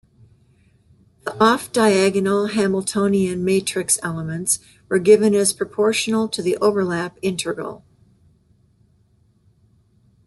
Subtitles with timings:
[1.25, 4.57] The off-diagonal Hamiltonian matrix elements
[4.89, 7.85] were given as proportional to the overlap integral.